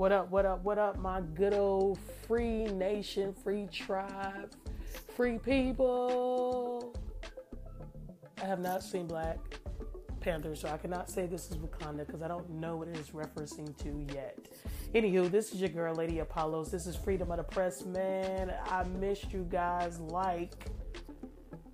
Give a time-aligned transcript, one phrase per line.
[0.00, 4.50] What up, what up, what up, my good old free nation, free tribe,
[5.14, 6.96] free people?
[8.42, 9.36] I have not seen Black
[10.20, 13.10] Panther, so I cannot say this is Wakanda because I don't know what it is
[13.10, 14.38] referencing to yet.
[14.94, 16.70] Anywho, this is your girl, Lady Apollos.
[16.70, 18.54] This is Freedom of the Press, man.
[18.70, 20.54] I missed you guys like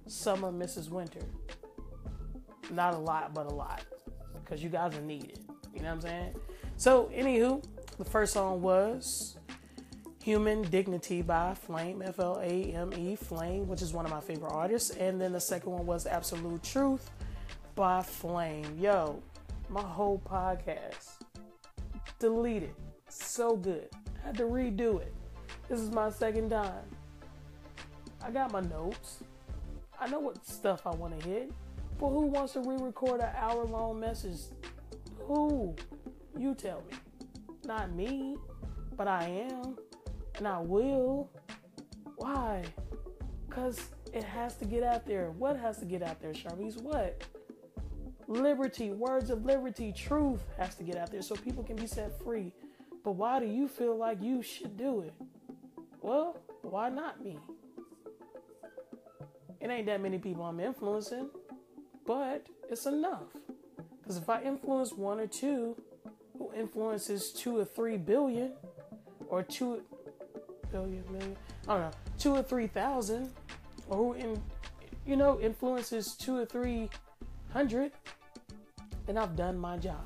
[0.08, 0.90] Summer Mrs.
[0.90, 1.22] Winter.
[2.72, 3.84] Not a lot, but a lot
[4.42, 5.44] because you guys are needed.
[5.72, 6.34] You know what I'm saying?
[6.76, 7.62] So, anywho,
[7.98, 9.36] the first song was
[10.22, 14.20] Human Dignity by Flame, F L A M E, Flame, which is one of my
[14.20, 14.90] favorite artists.
[14.90, 17.10] And then the second one was Absolute Truth
[17.74, 18.76] by Flame.
[18.78, 19.22] Yo,
[19.68, 21.22] my whole podcast
[22.18, 22.74] deleted.
[23.08, 23.88] So good.
[24.22, 25.14] I had to redo it.
[25.68, 26.84] This is my second time.
[28.22, 29.20] I got my notes.
[29.98, 31.52] I know what stuff I want to hit.
[31.98, 34.40] But who wants to re record an hour long message?
[35.20, 35.74] Who?
[36.36, 36.98] You tell me.
[37.66, 38.36] Not me,
[38.96, 39.76] but I am,
[40.38, 41.28] and I will.
[42.16, 42.62] Why?
[43.48, 43.80] Because
[44.12, 45.32] it has to get out there.
[45.32, 46.80] What has to get out there, Charlize?
[46.80, 47.24] What?
[48.28, 52.16] Liberty, words of liberty, truth has to get out there so people can be set
[52.22, 52.52] free.
[53.04, 55.14] But why do you feel like you should do it?
[56.00, 57.36] Well, why not me?
[59.60, 61.30] It ain't that many people I'm influencing,
[62.06, 63.28] but it's enough.
[63.98, 65.76] Because if I influence one or two,
[66.56, 68.52] influences two or three billion,
[69.28, 69.82] or two
[70.72, 71.36] billion, million,
[71.68, 73.32] I don't know, two or three thousand,
[73.88, 74.42] or who in,
[75.06, 76.88] you know, influences two or three
[77.52, 77.92] hundred,
[79.06, 80.04] then I've done my job.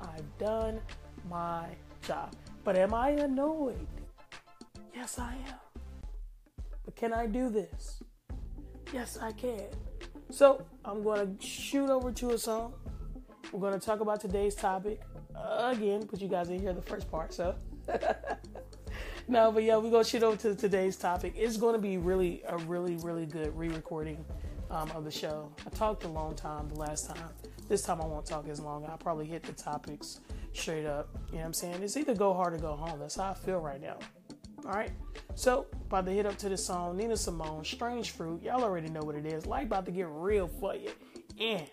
[0.00, 0.80] I've done
[1.28, 1.66] my
[2.06, 2.34] job.
[2.64, 3.86] But am I annoyed?
[4.94, 6.64] Yes, I am.
[6.84, 8.02] But can I do this?
[8.92, 9.66] Yes, I can.
[10.30, 12.74] So I'm going to shoot over to a song.
[13.52, 15.00] We're going to talk about today's topic
[15.44, 16.06] again.
[16.06, 17.32] Put you guys in here the first part.
[17.32, 17.54] So
[19.28, 21.34] no, but yeah, we're going to shoot over to today's topic.
[21.36, 24.24] It's to be really a really really good re-recording
[24.70, 25.50] um, of the show.
[25.64, 27.28] I talked a long time the last time.
[27.68, 28.84] This time I won't talk as long.
[28.86, 30.20] I'll probably hit the topics
[30.52, 31.08] straight up.
[31.28, 31.82] You know what I'm saying?
[31.82, 32.98] It's either go hard or go home.
[32.98, 33.98] That's how I feel right now.
[34.64, 34.90] All right.
[35.34, 38.42] So, about to hit up to the song Nina Simone, Strange Fruit.
[38.42, 39.46] Y'all already know what it is.
[39.46, 40.90] Like about to get real for you.
[41.38, 41.68] And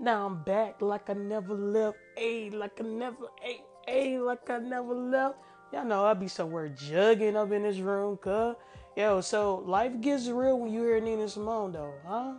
[0.00, 1.98] now I'm back like I never left.
[2.16, 5.38] A like I never a a like I never left.
[5.72, 8.56] Y'all know I be somewhere jugging up in this room, cuz.
[8.96, 12.34] Yo, so life gets real when you hear Nina Simone though, huh?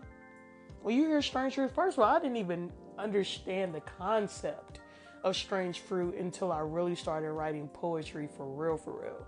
[0.82, 4.80] When you hear Strange Fruit, first of all, I didn't even understand the concept
[5.24, 9.26] of strange fruit until I really started writing poetry for real, for real.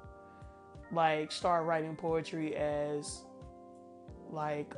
[0.91, 3.21] Like, start writing poetry as
[4.29, 4.73] like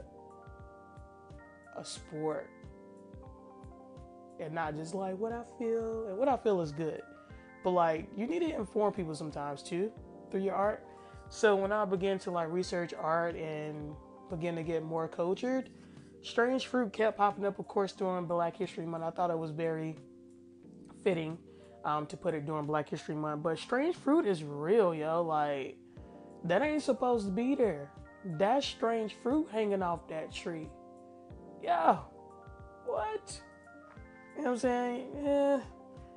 [1.76, 2.50] a sport
[4.40, 6.08] and not just like what I feel.
[6.08, 7.02] And what I feel is good.
[7.64, 9.92] But like, you need to inform people sometimes too
[10.32, 10.86] through your art.
[11.30, 13.96] So when I began to like research art and
[14.30, 15.70] begin to get more cultured,
[16.22, 19.04] Strange Fruit kept popping up, of course, during Black History Month.
[19.04, 19.98] I thought it was very
[21.04, 21.38] fitting
[21.84, 23.44] um, to put it during Black History Month.
[23.44, 25.22] But strange fruit is real, yo.
[25.22, 25.78] Like
[26.46, 27.92] that ain't supposed to be there.
[28.26, 30.70] That strange fruit hanging off that tree.
[31.62, 31.98] Yeah.
[32.86, 33.42] What?
[34.36, 35.08] You know what I'm saying?
[35.24, 35.60] Yeah.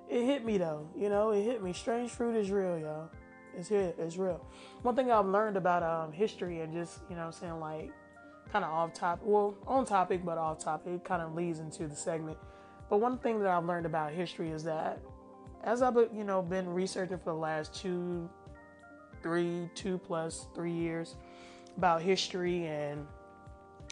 [0.08, 0.88] It hit me though.
[0.96, 1.72] You know, it hit me.
[1.72, 3.10] Strange fruit is real, yo.
[3.56, 3.92] It's here.
[3.98, 4.44] It's real.
[4.82, 7.92] One thing I've learned about um, history and just, you know what I'm saying, like
[8.52, 11.88] kind of off topic, well, on topic, but off topic, it kind of leads into
[11.88, 12.38] the segment
[12.88, 15.00] but one thing that I've learned about history is that
[15.64, 18.28] as I've you know been researching for the last two,
[19.22, 21.16] three, two plus three years
[21.76, 23.06] about history and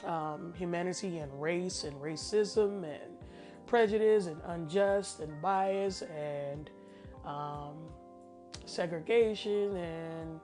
[0.04, 3.12] um, humanity and race and racism and
[3.66, 6.70] prejudice and unjust and bias and
[7.24, 7.76] um,
[8.64, 10.40] segregation and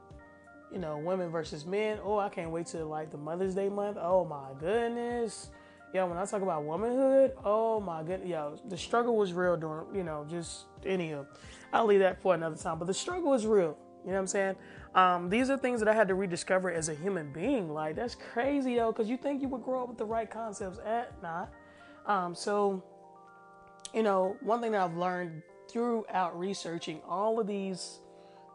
[0.72, 1.98] you know women versus men.
[2.02, 3.98] Oh, I can't wait till like the Mother's Day month.
[4.00, 5.50] Oh my goodness
[5.92, 9.94] yo, when I talk about womanhood, oh my goodness, yo, the struggle was real during,
[9.94, 11.26] you know, just any of.
[11.72, 13.76] I'll leave that for another time, but the struggle is real.
[14.04, 14.56] You know what I'm saying?
[14.94, 17.68] Um, these are things that I had to rediscover as a human being.
[17.68, 20.78] Like that's crazy though, because you think you would grow up with the right concepts.
[20.84, 21.46] Eh, nah.
[22.06, 22.82] Um, so,
[23.94, 27.98] you know, one thing that I've learned throughout researching all of these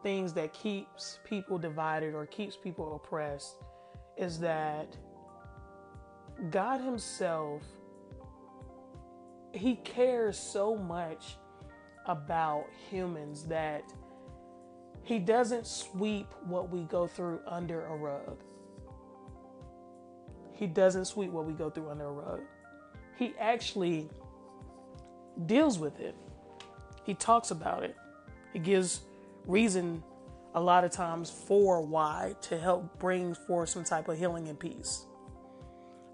[0.02, 3.56] things that keeps people divided or keeps people oppressed
[4.16, 4.96] is that
[6.50, 7.62] God Himself,
[9.52, 11.36] He cares so much
[12.06, 13.82] about humans that
[15.02, 18.42] He doesn't sweep what we go through under a rug.
[20.52, 22.40] He doesn't sweep what we go through under a rug.
[23.18, 24.08] He actually
[25.44, 26.14] deals with it.
[27.04, 27.96] He talks about it.
[28.52, 29.00] He gives
[29.46, 30.02] reason
[30.54, 34.58] a lot of times for why to help bring forth some type of healing and
[34.58, 35.04] peace.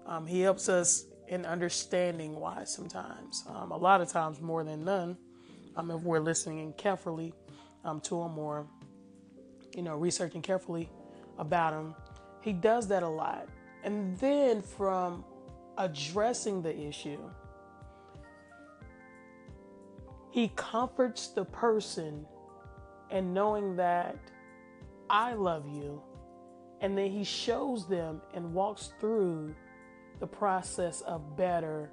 [0.05, 4.83] Um, he helps us in understanding why sometimes, um, a lot of times more than
[4.83, 5.17] none,
[5.77, 7.33] um, if we're listening carefully
[7.85, 8.67] um, to him or,
[9.75, 10.89] you know, researching carefully
[11.37, 11.95] about him.
[12.41, 13.47] He does that a lot.
[13.83, 15.23] And then from
[15.77, 17.19] addressing the issue,
[20.33, 22.25] he comforts the person
[23.11, 24.17] and knowing that
[25.07, 26.01] I love you.
[26.81, 29.53] And then he shows them and walks through
[30.19, 31.91] the process of better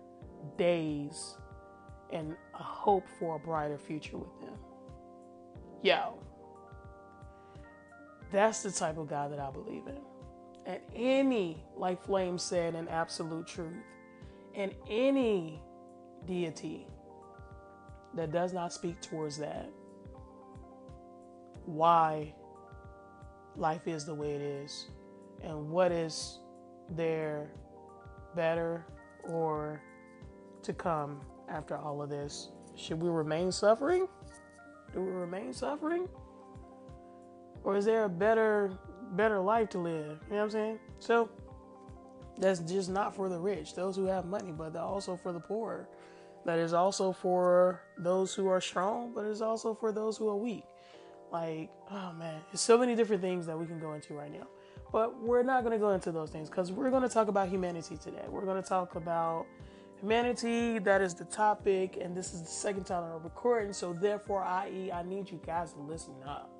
[0.56, 1.36] days
[2.10, 4.56] and a hope for a brighter future with them.
[5.82, 6.14] Yo,
[8.32, 10.00] that's the type of God that I believe in.
[10.64, 13.84] And any, like Flame said, an absolute truth,
[14.54, 15.60] and any
[16.26, 16.86] deity
[18.14, 19.70] that does not speak towards that,
[21.64, 22.34] why
[23.56, 24.88] life is the way it is,
[25.42, 26.40] and what is
[26.90, 27.52] there
[28.34, 28.84] better
[29.24, 29.80] or
[30.62, 32.48] to come after all of this?
[32.76, 34.08] Should we remain suffering?
[34.92, 36.08] Do we remain suffering?
[37.62, 38.78] Or is there a better
[39.12, 40.20] better life to live?
[40.28, 40.78] You know what I'm saying?
[40.98, 41.28] So
[42.38, 45.88] that's just not for the rich, those who have money, but also for the poor.
[46.46, 50.36] That is also for those who are strong, but it's also for those who are
[50.36, 50.64] weak.
[51.30, 54.46] Like, oh man, there's so many different things that we can go into right now.
[54.92, 57.48] But we're not going to go into those things because we're going to talk about
[57.48, 58.24] humanity today.
[58.28, 59.46] We're going to talk about
[60.00, 60.80] humanity.
[60.80, 63.72] That is the topic, and this is the second time I'm recording.
[63.72, 66.50] So, therefore, i.e., I need you guys to listen up.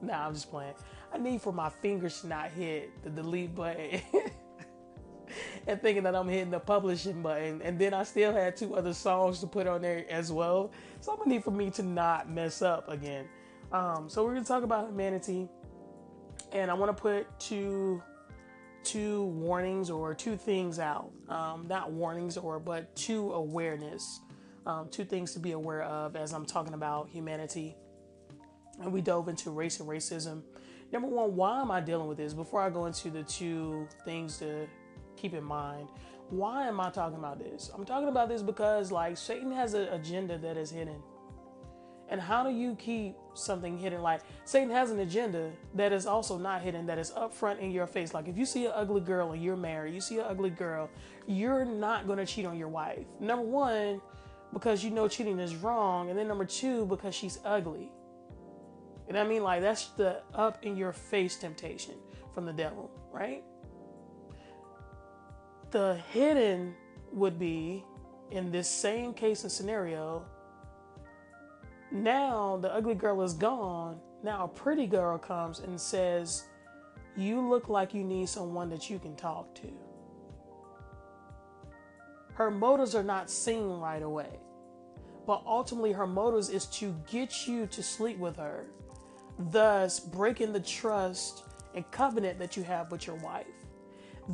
[0.00, 0.72] Nah, I'm just playing.
[1.12, 4.00] I need for my fingers to not hit the delete button
[5.66, 7.62] and thinking that I'm hitting the publishing button.
[7.62, 10.72] And then I still had two other songs to put on there as well.
[11.00, 13.26] So I'm gonna need for me to not mess up again.
[13.72, 15.48] Um, so we're gonna talk about humanity,
[16.52, 18.02] and I want to put two
[18.82, 21.10] two warnings or two things out.
[21.28, 24.20] Um, not warnings or but two awareness,
[24.66, 27.76] um, two things to be aware of as I'm talking about humanity.
[28.80, 30.42] And we dove into race and racism.
[30.92, 32.34] Number one, why am I dealing with this?
[32.34, 34.66] Before I go into the two things to
[35.20, 35.88] keep in mind,
[36.30, 37.70] why am I talking about this?
[37.74, 41.02] I'm talking about this because like Satan has an agenda that is hidden.
[42.08, 44.02] And how do you keep something hidden?
[44.02, 47.86] Like Satan has an agenda that is also not hidden, that is upfront in your
[47.86, 48.14] face.
[48.14, 50.90] Like if you see an ugly girl and you're married, you see an ugly girl,
[51.26, 53.06] you're not gonna cheat on your wife.
[53.20, 54.00] Number one,
[54.52, 57.92] because you know cheating is wrong, and then number two, because she's ugly.
[59.08, 59.42] And I mean?
[59.42, 61.94] Like that's the up in your face temptation
[62.34, 63.44] from the devil, right?
[65.70, 66.74] The hidden
[67.12, 67.84] would be
[68.30, 70.24] in this same case and scenario
[71.90, 74.00] now the ugly girl is gone.
[74.22, 76.44] Now a pretty girl comes and says,
[77.16, 79.72] You look like you need someone that you can talk to.
[82.34, 84.38] Her motives are not seen right away,
[85.26, 88.66] but ultimately her motives is to get you to sleep with her,
[89.38, 91.42] thus breaking the trust
[91.74, 93.46] and covenant that you have with your wife.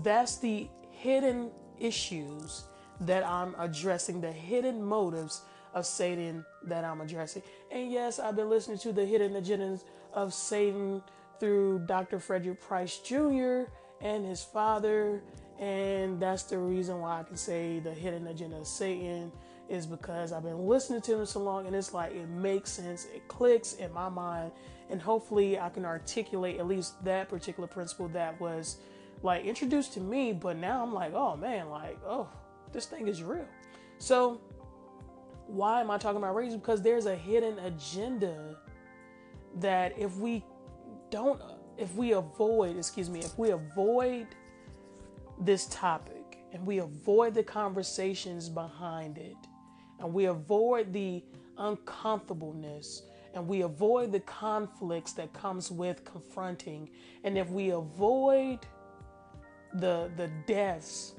[0.03, 0.69] That's the
[1.07, 2.65] hidden issues
[3.01, 5.43] that I'm addressing, the hidden motives
[5.73, 7.43] of Satan that I'm addressing.
[7.71, 11.01] And yes, I've been listening to the hidden agendas of Satan
[11.39, 12.19] through Dr.
[12.19, 13.71] Frederick Price Jr.
[14.01, 15.23] and his father.
[15.61, 19.31] And that's the reason why I can say the hidden agenda of Satan
[19.69, 23.07] is because I've been listening to him so long and it's like it makes sense,
[23.15, 24.51] it clicks in my mind,
[24.91, 28.79] and hopefully I can articulate at least that particular principle that was
[29.27, 32.29] like introduced to me, but now I'm like, oh man, like, oh,
[32.73, 33.47] this thing is real.
[33.99, 34.41] So
[35.47, 36.55] why am I talking about race?
[36.55, 38.57] Because there's a hidden agenda
[39.57, 40.45] that if we
[41.11, 41.41] don't,
[41.77, 44.29] if we avoid, excuse me, if we avoid
[45.41, 49.37] this topic and we avoid the conversations behind it
[49.99, 51.23] and we avoid the
[51.59, 53.03] uncomfortableness
[53.35, 56.89] and we avoid the conflicts that comes with confronting
[57.25, 58.61] and if we avoid
[59.75, 61.15] the the deaths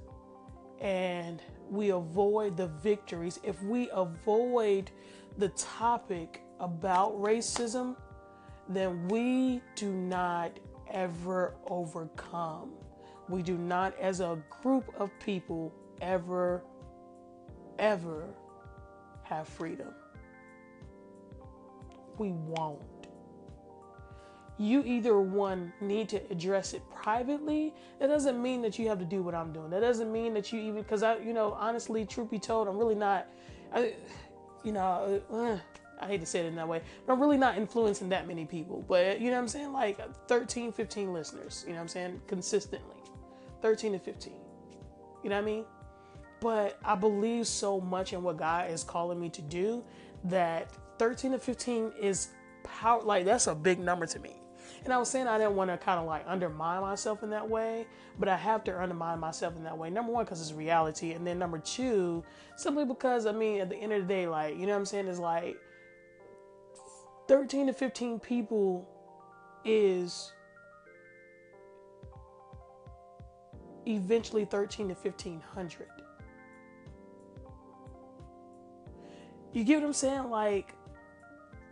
[0.80, 4.92] and we avoid the victories, if we avoid
[5.38, 7.96] the topic about racism,
[8.70, 10.60] then we do not
[10.92, 12.72] ever overcome.
[13.30, 16.64] We do not, as a group of people, ever,
[17.78, 18.26] ever
[19.24, 19.94] have freedom.
[22.18, 22.82] We won't
[24.60, 27.74] you either one need to address it privately.
[28.00, 29.70] That doesn't mean that you have to do what I'm doing.
[29.70, 32.78] That doesn't mean that you even because I, you know, honestly, truth be told, I'm
[32.78, 33.28] really not.
[33.74, 33.94] I,
[34.64, 35.58] you know, uh,
[36.00, 38.46] I hate to say it in that way, but I'm really not influencing that many
[38.46, 38.84] people.
[38.88, 39.74] But you know what I'm saying?
[39.74, 42.22] Like 13, 15 listeners, you know what I'm saying?
[42.28, 42.96] Consistently.
[43.62, 44.34] 13 to 15.
[45.24, 45.66] You know what I mean?
[46.40, 49.84] But I believe so much in what God is calling me to do
[50.26, 52.30] that 13 to 15 is
[52.64, 53.02] power.
[53.02, 54.37] Like, that's a big number to me.
[54.88, 57.50] And I was saying I didn't want to kind of like undermine myself in that
[57.50, 57.86] way,
[58.18, 59.90] but I have to undermine myself in that way.
[59.90, 61.12] Number one, because it's reality.
[61.12, 62.24] And then number two,
[62.56, 64.86] simply because, I mean, at the end of the day, like, you know what I'm
[64.86, 65.08] saying?
[65.08, 65.58] Is like
[67.28, 68.88] 13 to 15 people
[69.66, 70.32] is
[73.86, 75.88] eventually 13 to 1500.
[79.52, 80.30] You get what I'm saying?
[80.30, 80.76] Like,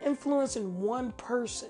[0.06, 1.70] influencing one person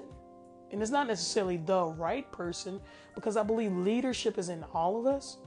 [0.72, 2.80] and it's not necessarily the right person
[3.14, 5.38] because I believe leadership is in all of us.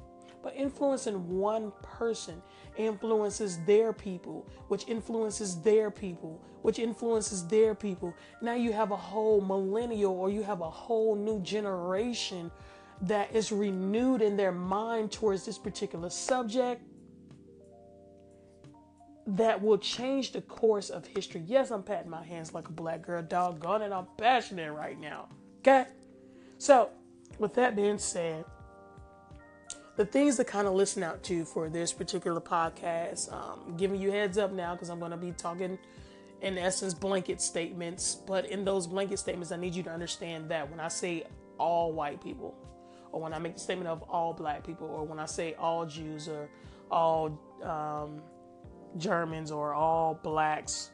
[0.43, 2.41] But influencing one person
[2.77, 8.15] influences their people, which influences their people, which influences their people.
[8.41, 12.51] Now you have a whole millennial or you have a whole new generation
[13.03, 16.83] that is renewed in their mind towards this particular subject
[19.37, 21.43] that will change the course of history.
[21.47, 25.29] Yes, I'm patting my hands like a black girl, doggone it, I'm passionate right now.
[25.61, 25.87] Okay?
[26.57, 26.89] So,
[27.39, 28.47] with that being said,
[29.97, 34.11] the things to kind of listen out to for this particular podcast, um, giving you
[34.11, 35.79] heads up now because I'm going to be talking
[36.41, 38.15] in essence blanket statements.
[38.15, 41.25] But in those blanket statements, I need you to understand that when I say
[41.59, 42.55] all white people,
[43.13, 45.85] or when I make the statement of all black people, or when I say all
[45.85, 46.49] Jews or
[46.91, 48.23] all um,
[48.97, 50.91] Germans or all blacks.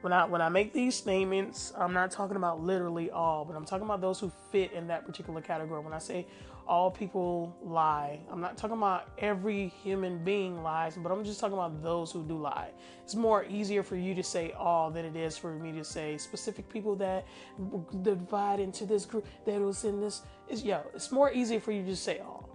[0.00, 3.64] When I when I make these statements, I'm not talking about literally all, but I'm
[3.64, 5.82] talking about those who fit in that particular category.
[5.82, 6.26] When I say
[6.68, 11.54] all people lie, I'm not talking about every human being lies, but I'm just talking
[11.54, 12.68] about those who do lie.
[13.02, 16.18] It's more easier for you to say all than it is for me to say
[16.18, 17.26] specific people that
[18.02, 20.22] divide into this group that was in this.
[20.48, 22.47] Is yo, it's more easy for you to say all.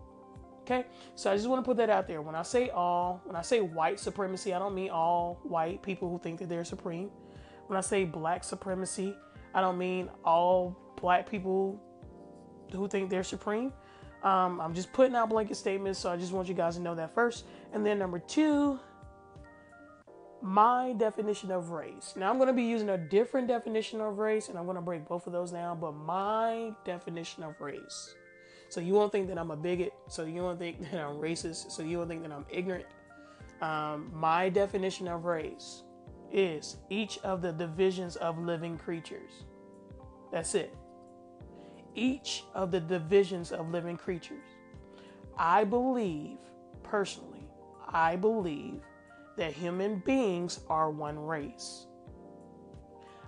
[0.63, 2.21] Okay, so I just want to put that out there.
[2.21, 6.09] When I say all, when I say white supremacy, I don't mean all white people
[6.09, 7.09] who think that they're supreme.
[7.67, 9.13] When I say black supremacy,
[9.53, 11.81] I don't mean all black people
[12.71, 13.73] who think they're supreme.
[14.23, 16.95] Um, I'm just putting out blanket statements, so I just want you guys to know
[16.95, 17.43] that first.
[17.73, 18.79] And then number two,
[20.41, 22.13] my definition of race.
[22.15, 24.81] Now I'm going to be using a different definition of race, and I'm going to
[24.81, 25.81] break both of those down.
[25.81, 28.15] But my definition of race
[28.73, 29.93] so you won't think that I'm a bigot.
[30.07, 31.69] So you won't think that I'm racist.
[31.69, 32.87] So you won't think that I'm ignorant.
[33.61, 35.83] Um, my definition of race
[36.31, 39.43] is each of the divisions of living creatures.
[40.31, 40.75] That's it.
[41.93, 44.41] Each of the divisions of living creatures.
[45.37, 46.39] I believe,
[46.81, 47.47] personally,
[47.87, 48.81] I believe
[49.37, 51.85] that human beings are one race.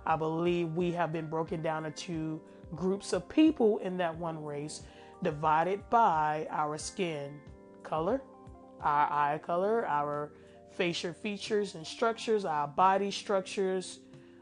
[0.04, 2.40] I believe we have been broken down into
[2.74, 4.82] groups of people in that one race
[5.22, 7.40] divided by our skin
[7.82, 8.20] color,
[8.80, 10.32] our eye color, our
[10.72, 14.00] facial features and structures, our body structures,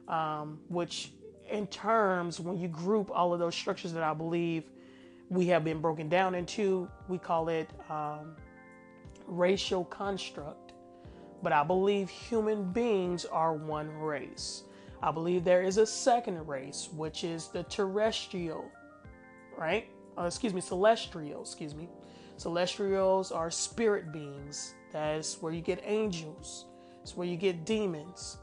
[0.08, 1.12] um, which
[1.50, 4.64] in terms, when you group all of those structures that I believe
[5.28, 8.36] we have been broken down into, we call it um,
[9.26, 10.72] racial construct.
[11.42, 14.64] But I believe human beings are one race.
[15.02, 18.64] I believe there is a second race, which is the terrestrial,
[19.58, 19.86] right?
[20.18, 21.88] Uh, excuse me, celestial, excuse me.
[22.36, 24.74] Celestials are spirit beings.
[24.92, 26.66] That's where you get angels.
[27.02, 28.38] It's where you get demons.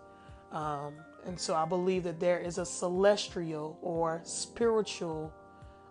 [0.52, 0.94] Um,
[1.26, 5.34] and so I believe that there is a celestial or spiritual,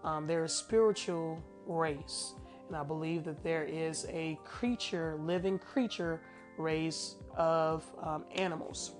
[0.04, 2.32] um, there is spiritual race.
[2.68, 6.20] And I believe that there is a creature, living creature
[6.56, 8.92] race of um, animals.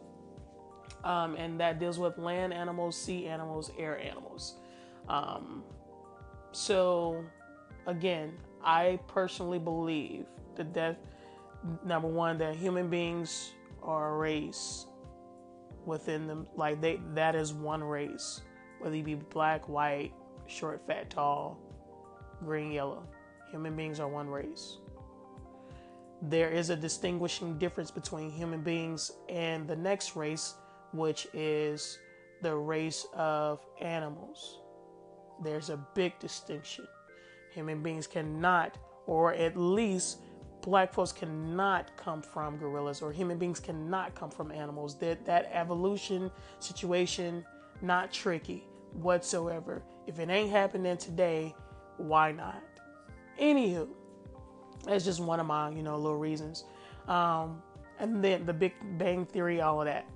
[1.04, 4.56] Um, and that deals with land animals, sea animals, air animals.
[5.08, 5.62] Um,
[6.52, 7.25] so,
[7.87, 10.26] again, I personally believe
[10.57, 10.97] that death,
[11.85, 13.52] number one, that human beings
[13.83, 14.87] are a race
[15.87, 16.47] within them.
[16.57, 18.42] Like they, that is one race,
[18.80, 20.12] whether you be black, white,
[20.47, 21.59] short, fat, tall,
[22.45, 23.04] green, yellow.
[23.50, 24.78] Human beings are one race.
[26.23, 30.54] There is a distinguishing difference between human beings and the next race,
[30.92, 31.99] which is
[32.42, 34.61] the race of animals
[35.42, 36.87] there's a big distinction.
[37.52, 40.18] Human beings cannot, or at least
[40.62, 44.97] black folks cannot come from gorillas, or human beings cannot come from animals.
[44.97, 47.44] That that evolution situation
[47.82, 49.82] not tricky whatsoever.
[50.06, 51.54] If it ain't happening today,
[51.97, 52.62] why not?
[53.40, 53.88] Anywho,
[54.85, 56.64] that's just one of my you know little reasons.
[57.09, 57.62] Um,
[57.99, 60.06] and then the Big Bang Theory, all of that.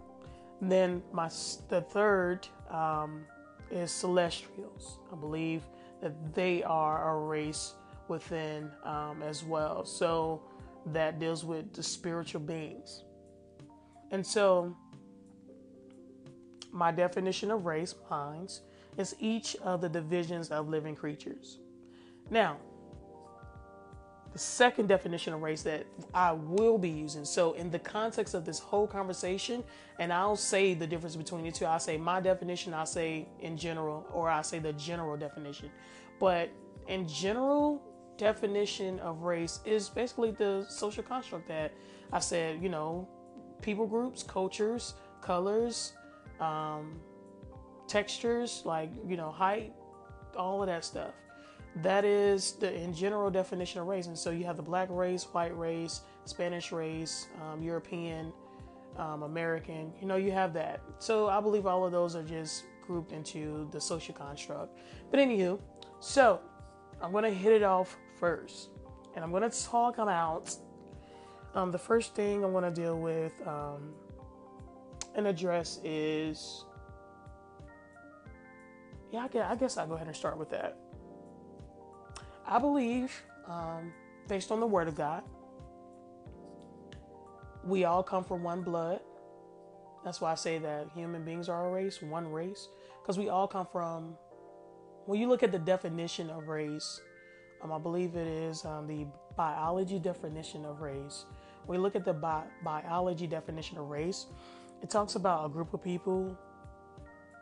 [0.61, 1.29] Then my
[1.69, 3.27] the third um,
[3.71, 4.99] is celestials.
[5.13, 5.63] I believe
[6.01, 7.75] that they are a race
[8.09, 9.85] within um, as well.
[9.85, 10.43] So
[10.87, 13.05] that deals with the spiritual beings.
[14.11, 14.77] And so
[16.73, 18.63] my definition of race, minds,
[18.99, 21.59] is each of the divisions of living creatures.
[22.31, 22.59] Now,
[24.35, 27.25] the second definition of race that I will be using.
[27.25, 29.65] So, in the context of this whole conversation,
[30.01, 31.65] and I'll say the difference between the two.
[31.65, 35.71] I'll say my definition, I'll say in general, or I'll say the general definition.
[36.19, 36.51] But
[36.89, 37.81] in general,
[38.17, 41.73] definition of race is basically the social construct that
[42.13, 43.09] I said, you know,
[43.63, 45.95] people groups, cultures, colors,
[46.41, 47.01] um,
[47.87, 49.73] textures, like, you know, height,
[50.37, 51.13] all of that stuff.
[51.77, 54.07] That is the in general definition of race.
[54.07, 58.33] And so you have the black race, white race, Spanish race, um, European,
[58.97, 59.93] um, American.
[60.01, 60.81] You know, you have that.
[60.99, 64.79] So I believe all of those are just grouped into the social construct.
[65.11, 65.59] But anywho,
[66.01, 66.41] so
[67.03, 68.69] I'm to hit it off first.
[69.17, 70.55] And I'm to talk about
[71.55, 73.95] um, the first thing I want to deal with um,
[75.15, 76.65] and address is.
[79.13, 80.77] Yeah, I guess I'll go ahead and start with that.
[82.47, 83.93] I believe, um,
[84.29, 85.23] based on the Word of God,
[87.65, 89.01] we all come from one blood.
[90.05, 92.69] That's why I say that human beings are a race, one race,
[93.03, 94.17] because we all come from.
[95.07, 97.01] When you look at the definition of race,
[97.63, 101.25] um, I believe it is um, the biology definition of race.
[101.67, 104.27] We look at the bi- biology definition of race,
[104.83, 106.37] it talks about a group of people.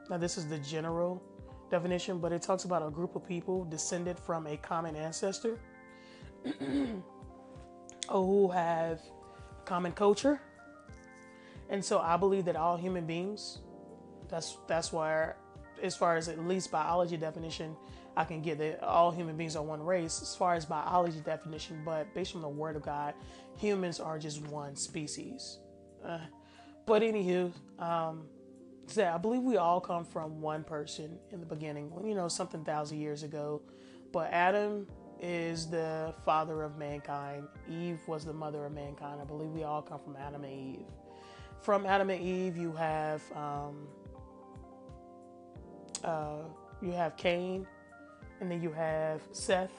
[0.08, 1.20] Now, this is the general
[1.72, 5.58] definition, but it talks about a group of people descended from a common ancestor
[8.10, 9.00] who have
[9.64, 10.40] common culture.
[11.70, 13.58] And so I believe that all human beings,
[14.28, 15.36] that's that's where
[15.82, 17.74] as far as at least biology definition,
[18.16, 21.80] I can get that all human beings are one race as far as biology definition,
[21.84, 23.14] but based on the word of God,
[23.56, 25.58] humans are just one species.
[26.04, 26.18] Uh,
[26.84, 28.26] but anywho, um,
[28.92, 32.64] say I believe we all come from one person in the beginning, you know, something
[32.64, 33.62] thousand years ago.
[34.12, 34.86] But Adam
[35.20, 37.46] is the father of mankind.
[37.70, 39.20] Eve was the mother of mankind.
[39.20, 40.86] I believe we all come from Adam and Eve.
[41.60, 43.86] From Adam and Eve, you have um,
[46.02, 46.42] uh,
[46.82, 47.66] you have Cain,
[48.40, 49.70] and then you have Seth,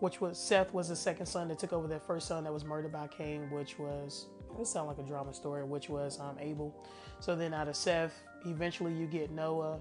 [0.00, 2.64] which was Seth was the second son that took over their first son that was
[2.64, 4.26] murdered by Cain, which was
[4.58, 6.74] it sounds like a drama story, which was um, Abel.
[7.20, 9.80] So then out of Seth, eventually you get Noah,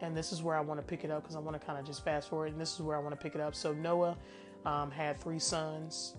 [0.00, 1.78] and this is where I want to pick it up because I want to kind
[1.78, 3.54] of just fast forward, and this is where I want to pick it up.
[3.54, 4.16] So Noah
[4.64, 6.16] um, had three sons,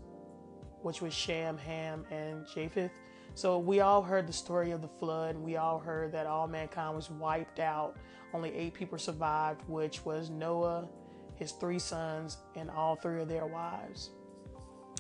[0.82, 2.92] which was Shem, Ham, and Japheth.
[3.36, 5.38] So we all heard the story of the flood.
[5.38, 7.96] We all heard that all mankind was wiped out.
[8.34, 10.88] Only eight people survived, which was Noah,
[11.36, 14.12] his three sons, and all three of their wives.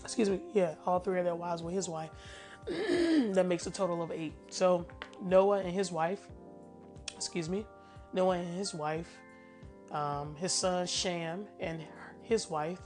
[0.03, 2.11] Excuse me, yeah, all three of their wives were his wife.
[2.67, 4.33] that makes a total of eight.
[4.49, 4.87] So
[5.21, 6.19] Noah and his wife,
[7.19, 7.65] excuse me,
[8.13, 9.19] Noah and his wife,
[9.91, 11.81] um, his son Shem and
[12.21, 12.79] his wife,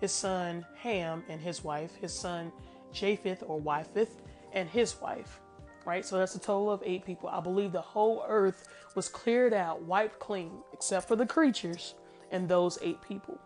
[0.00, 2.52] his son Ham and his wife, his son
[2.92, 5.40] Japheth or Wifeth and his wife.
[5.84, 7.28] Right, so that's a total of eight people.
[7.28, 11.94] I believe the whole earth was cleared out, wiped clean, except for the creatures
[12.30, 13.36] and those eight people.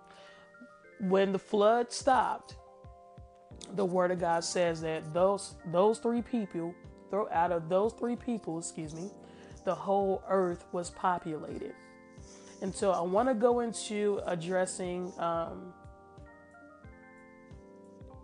[1.01, 2.57] When the flood stopped,
[3.75, 6.75] the word of God says that those those three people,
[7.11, 9.11] throw out of those three people, excuse me,
[9.66, 11.74] the whole earth was populated.
[12.62, 15.74] And so I want to go into addressing um,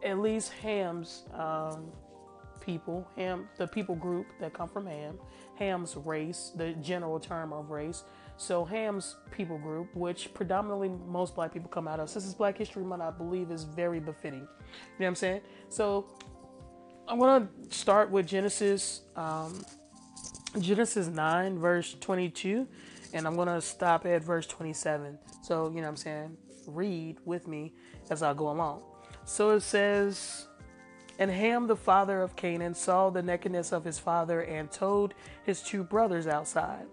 [0.03, 1.91] at least Ham's um,
[2.61, 5.19] people, Ham, the people group that come from Ham,
[5.57, 8.05] Ham's race, the general term of race.
[8.37, 12.57] So Ham's people group, which predominantly most black people come out of, since it's Black
[12.57, 14.41] History Month, I believe is very befitting.
[14.41, 14.49] You know
[14.99, 15.41] what I'm saying?
[15.69, 16.07] So
[17.09, 19.65] I'm gonna start with Genesis, um,
[20.59, 22.69] Genesis 9, verse 22,
[23.15, 25.19] and I'm gonna stop at verse 27.
[25.43, 26.37] So you know what I'm saying?
[26.67, 27.73] Read with me
[28.11, 28.83] as I go along.
[29.25, 30.49] So it says.
[31.19, 35.63] And Ham, the father of Canaan, saw the nakedness of his father and told his
[35.63, 36.87] two brothers outside.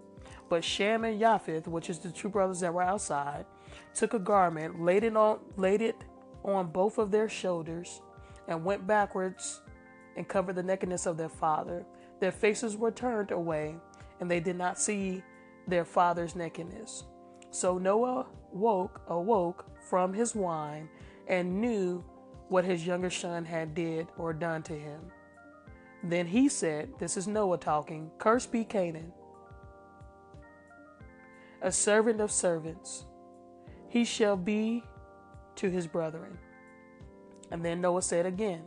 [0.49, 3.45] But Shem and Japheth, which is the two brothers that were outside,
[3.93, 5.95] took a garment, laid it on, laid it
[6.43, 8.01] on both of their shoulders,
[8.47, 9.61] and went backwards
[10.17, 11.85] and covered the nakedness of their father.
[12.19, 13.75] Their faces were turned away,
[14.19, 15.23] and they did not see
[15.67, 17.05] their father's nakedness.
[17.51, 20.89] So Noah woke, awoke from his wine,
[21.27, 22.03] and knew
[22.49, 24.99] what his younger son had did or done to him.
[26.03, 29.13] Then he said, This is Noah talking, Cursed be Canaan,
[31.61, 33.05] a servant of servants.
[33.89, 34.83] He shall be
[35.55, 36.37] to his brethren.
[37.51, 38.63] And then Noah said again,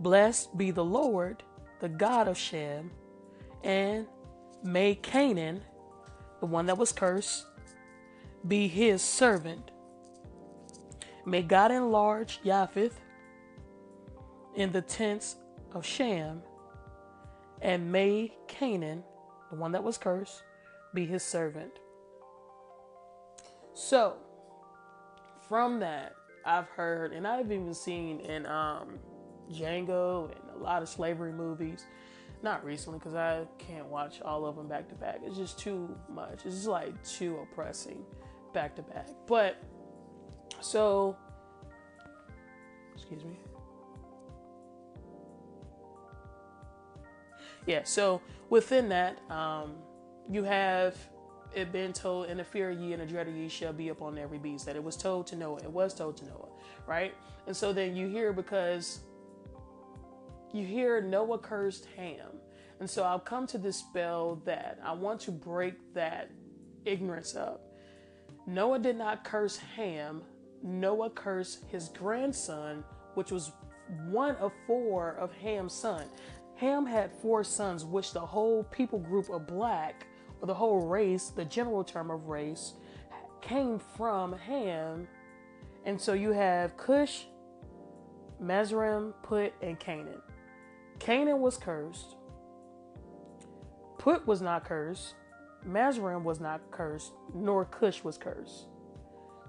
[0.00, 1.42] Blessed be the Lord,
[1.80, 2.90] the God of Shem,
[3.62, 4.06] and
[4.62, 5.62] may Canaan,
[6.40, 7.46] the one that was cursed,
[8.46, 9.70] be his servant.
[11.24, 13.00] May God enlarge Japheth
[14.54, 15.36] in the tents
[15.72, 16.42] of Shem,
[17.60, 19.02] and may Canaan,
[19.50, 20.42] the one that was cursed,
[20.94, 21.72] be his servant.
[23.74, 24.16] So,
[25.48, 28.98] from that, I've heard, and I've even seen in um,
[29.52, 31.84] Django and a lot of slavery movies.
[32.42, 35.20] Not recently, because I can't watch all of them back to back.
[35.24, 36.44] It's just too much.
[36.44, 38.04] It's just like too oppressing
[38.52, 39.08] back to back.
[39.26, 39.56] But
[40.60, 41.16] so,
[42.94, 43.36] excuse me.
[47.66, 49.74] Yeah, so within that, um,
[50.30, 50.96] you have
[51.54, 53.88] it been told, and the fear of ye and the dread of ye shall be
[53.88, 54.66] upon every beast.
[54.66, 55.58] That it was told to Noah.
[55.64, 56.48] It was told to Noah,
[56.86, 57.14] right?
[57.46, 59.00] And so then you hear because
[60.56, 62.40] you hear Noah cursed Ham.
[62.80, 64.78] And so I've come to dispel that.
[64.84, 66.30] I want to break that
[66.84, 67.62] ignorance up.
[68.46, 70.22] Noah did not curse Ham.
[70.62, 73.52] Noah cursed his grandson, which was
[74.08, 76.06] one of four of Ham's son.
[76.56, 80.06] Ham had four sons, which the whole people group of black,
[80.40, 82.74] or the whole race, the general term of race,
[83.40, 85.06] came from Ham.
[85.84, 87.26] And so you have Cush,
[88.40, 90.20] Mizraim, Put, and Canaan.
[90.98, 92.16] Canaan was cursed.
[93.98, 95.14] Put was not cursed.
[95.64, 98.66] Mizraim was not cursed, nor Cush was cursed.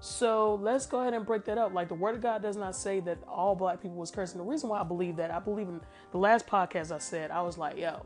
[0.00, 1.74] So let's go ahead and break that up.
[1.74, 4.34] Like the word of God does not say that all black people was cursed.
[4.34, 5.80] And the reason why I believe that, I believe in
[6.12, 8.04] the last podcast I said, I was like, yo,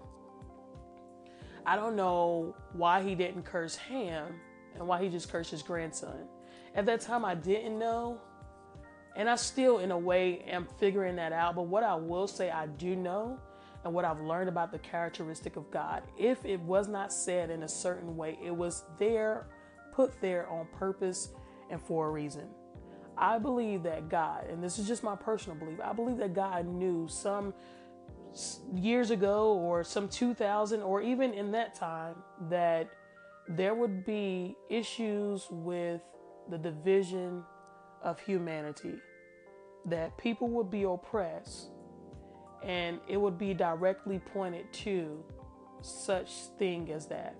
[1.66, 4.40] I don't know why he didn't curse Ham
[4.74, 6.28] and why he just cursed his grandson.
[6.74, 8.20] At that time, I didn't know.
[9.14, 11.55] And I still, in a way, am figuring that out.
[11.55, 13.38] But what I will say, I do know,
[13.85, 17.64] and what I've learned about the characteristic of God, if it was not said in
[17.64, 19.48] a certain way, it was there,
[19.92, 21.31] put there on purpose
[21.70, 22.48] and for a reason.
[23.18, 26.66] I believe that God, and this is just my personal belief, I believe that God
[26.66, 27.53] knew some
[28.75, 32.14] years ago or some 2000 or even in that time
[32.48, 32.88] that
[33.48, 36.01] there would be issues with
[36.48, 37.44] the division
[38.03, 38.95] of humanity,
[39.87, 41.71] that people would be oppressed,
[42.62, 45.25] and it would be directly pointed to
[45.81, 47.37] such thing as that.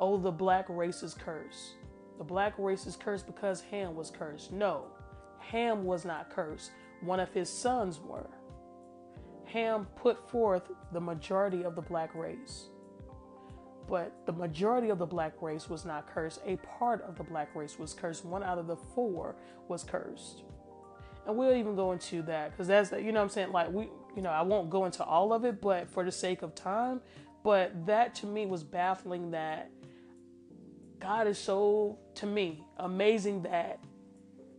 [0.00, 1.74] Oh, the black race curse.
[2.18, 4.52] The black race is cursed because Ham was cursed.
[4.52, 4.86] No,
[5.38, 6.70] Ham was not cursed.
[7.00, 8.30] One of his sons were.
[9.44, 12.68] Ham put forth the majority of the black race.
[13.88, 16.40] But the majority of the black race was not cursed.
[16.46, 18.24] A part of the black race was cursed.
[18.24, 19.34] One out of the four
[19.68, 20.42] was cursed.
[21.26, 23.52] And we'll even go into that because that's, you know what I'm saying?
[23.52, 26.42] Like, we, you know, I won't go into all of it, but for the sake
[26.42, 27.00] of time,
[27.44, 29.70] but that to me was baffling that
[30.98, 33.80] God is so, to me, amazing that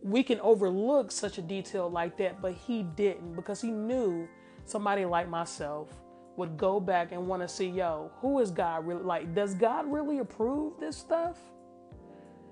[0.02, 4.28] we can overlook such a detail like that, but He didn't because He knew
[4.66, 5.88] somebody like myself
[6.36, 9.34] would go back and want to see, yo, who is God really like?
[9.34, 11.38] Does God really approve this stuff?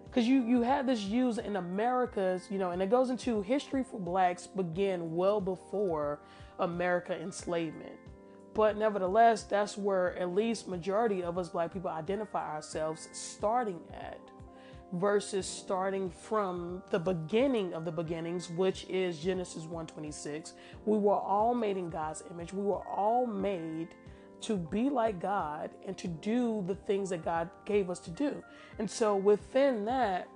[0.06, 3.82] Because you you had this used in America's, you know, and it goes into history
[3.82, 6.20] for blacks began well before
[6.58, 7.96] America enslavement.
[8.54, 14.20] But nevertheless, that's where at least majority of us black people identify ourselves starting at
[14.92, 20.52] versus starting from the beginning of the beginnings which is Genesis 1:26
[20.84, 22.52] we were all made in God's image.
[22.52, 23.88] We were all made
[24.42, 28.42] to be like God and to do the things that God gave us to do.
[28.78, 30.28] And so within that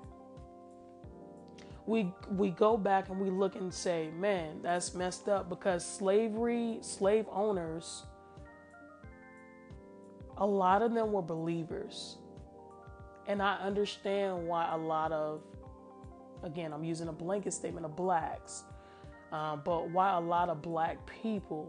[1.86, 6.78] we we go back and we look and say man that's messed up because slavery
[6.80, 8.04] slave owners
[10.38, 12.18] a lot of them were believers
[13.26, 15.42] and I understand why a lot of,
[16.42, 18.64] again, I'm using a blanket statement of blacks,
[19.32, 21.68] um, but why a lot of black people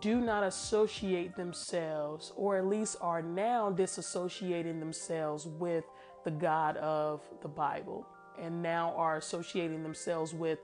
[0.00, 5.84] do not associate themselves, or at least are now disassociating themselves with
[6.24, 8.06] the God of the Bible
[8.38, 10.58] and now are associating themselves with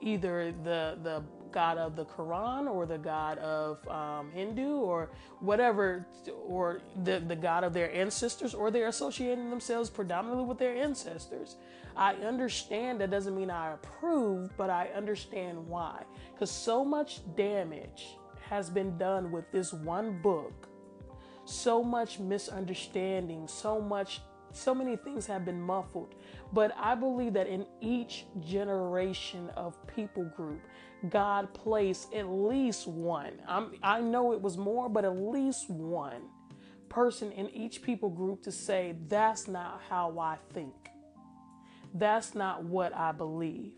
[0.00, 6.06] either the the God of the Quran or the God of um, Hindu or whatever,
[6.46, 11.56] or the the God of their ancestors, or they're associating themselves predominantly with their ancestors.
[11.96, 18.16] I understand that doesn't mean I approve, but I understand why, because so much damage
[18.48, 20.68] has been done with this one book.
[21.44, 24.20] So much misunderstanding, so much
[24.52, 26.14] so many things have been muffled.
[26.52, 30.60] But I believe that in each generation of people group,
[31.10, 33.32] God placed at least one.
[33.46, 36.22] I'm, I know it was more, but at least one
[36.88, 40.74] person in each people group to say, that's not how I think.
[41.94, 43.72] That's not what I believe.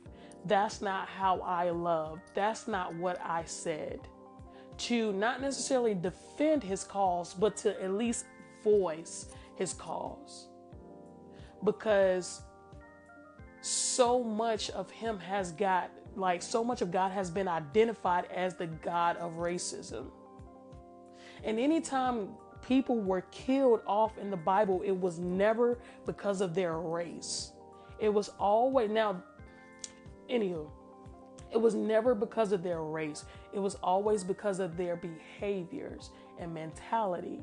[0.46, 2.20] That's not how I love.
[2.35, 4.00] That's not what I said.
[4.78, 8.24] To not necessarily defend his cause, but to at least
[8.64, 10.48] voice his cause.
[11.64, 12.42] Because
[13.61, 18.55] so much of him has got, like, so much of God has been identified as
[18.55, 20.07] the God of racism.
[21.44, 22.31] And anytime
[22.66, 27.53] people were killed off in the Bible, it was never because of their race.
[27.99, 29.23] It was always, now,
[30.31, 30.68] anywho,
[31.51, 33.25] it was never because of their race.
[33.53, 37.40] It was always because of their behaviors and mentality.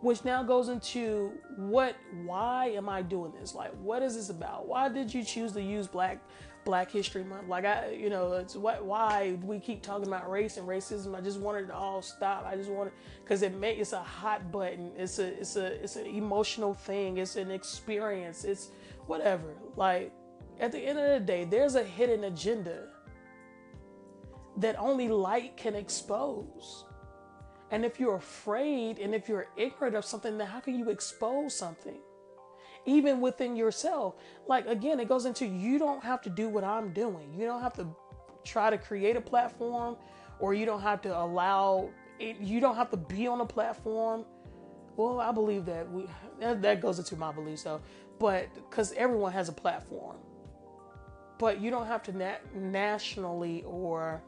[0.00, 3.52] Which now goes into what, why am I doing this?
[3.54, 4.68] Like, what is this about?
[4.68, 6.22] Why did you choose to use Black
[6.64, 7.48] Black History Month?
[7.48, 11.16] Like, I, you know, it's what, why we keep talking about race and racism.
[11.16, 12.46] I just wanted to all stop.
[12.46, 12.92] I just wanted,
[13.24, 14.92] because it make it's a hot button.
[14.96, 17.18] It's a, it's a, it's an emotional thing.
[17.18, 18.44] It's an experience.
[18.44, 18.70] It's
[19.06, 19.56] whatever.
[19.74, 20.12] Like,
[20.60, 22.88] at the end of the day, there's a hidden agenda
[24.58, 26.84] that only light can expose.
[27.70, 31.54] And if you're afraid and if you're ignorant of something, then how can you expose
[31.54, 31.98] something?
[32.86, 34.14] Even within yourself.
[34.46, 37.34] Like, again, it goes into you don't have to do what I'm doing.
[37.34, 37.86] You don't have to
[38.44, 39.96] try to create a platform
[40.40, 44.24] or you don't have to allow it, you don't have to be on a platform.
[44.96, 46.06] Well, I believe that we
[46.40, 47.80] that, goes into my beliefs though,
[48.18, 50.16] but because everyone has a platform
[51.38, 54.22] but you don't have to na- nationally or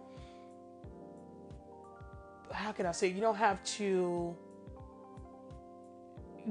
[2.53, 4.37] how can I say you don't have to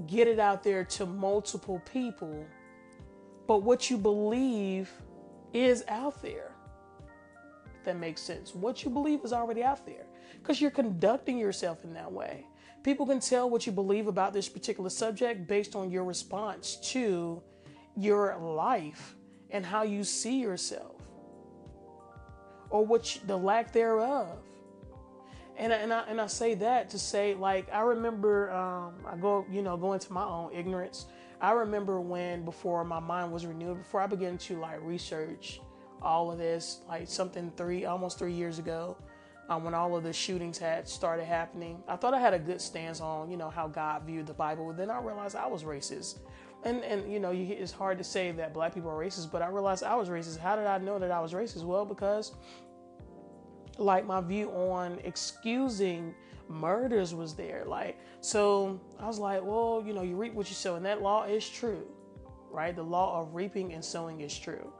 [0.07, 2.45] get it out there to multiple people
[3.49, 4.91] but what you believe
[5.53, 6.51] is out there.
[7.83, 8.53] That makes sense.
[8.53, 10.05] What you believe is already out there.
[10.39, 12.45] Because you're conducting yourself in that way.
[12.83, 17.41] People can tell what you believe about this particular subject based on your response to
[17.97, 19.15] your life
[19.49, 21.01] and how you see yourself
[22.69, 24.43] or what you, the lack thereof.
[25.59, 29.17] And I, and I and I say that to say like I remember um, I
[29.17, 31.05] go you know go into my own ignorance.
[31.41, 35.61] I remember when before my mind was renewed before I began to like research
[36.01, 38.97] all of this like something three almost three years ago
[39.49, 41.83] um, when all of the shootings had started happening.
[41.89, 44.67] I thought I had a good stance on you know how God viewed the Bible,
[44.67, 46.19] but then I realized I was racist
[46.63, 49.41] and and you know you, it's hard to say that black people are racist but
[49.41, 52.33] i realized i was racist how did i know that i was racist well because
[53.79, 56.13] like my view on excusing
[56.49, 60.55] murders was there like so i was like well you know you reap what you
[60.55, 61.85] sow and that law is true
[62.51, 62.75] right?
[62.75, 64.71] The law of reaping and sowing is true.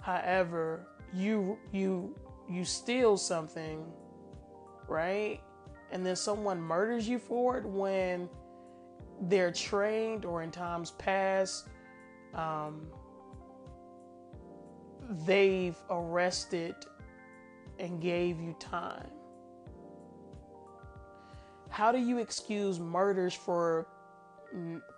[0.00, 2.14] However you you
[2.48, 3.84] you steal something
[4.88, 5.40] right?
[5.90, 8.28] And then someone murders you for it when
[9.22, 11.68] they're trained or in times past
[12.34, 12.86] um,
[15.24, 16.74] they've arrested
[17.78, 19.08] and gave you time
[21.68, 23.86] how do you excuse murders for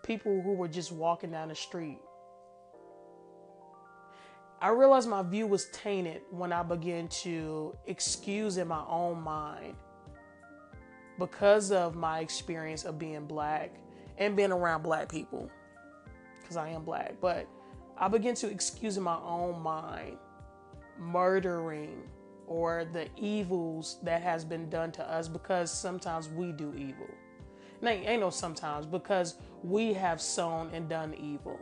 [0.02, 1.98] people who were just walking down the street
[4.60, 9.74] i realized my view was tainted when i began to excuse in my own mind
[11.18, 13.72] because of my experience of being black
[14.18, 15.50] and being around black people
[16.40, 17.16] because I am black.
[17.20, 17.46] But
[17.96, 20.16] I begin to excuse in my own mind
[20.98, 22.02] murdering
[22.48, 27.08] or the evils that has been done to us because sometimes we do evil.
[27.80, 31.58] Now, ain't no sometimes because we have sown and done evil.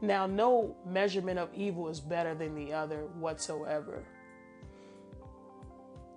[0.00, 4.02] Now, no measurement of evil is better than the other whatsoever.